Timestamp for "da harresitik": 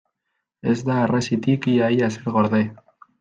0.87-1.67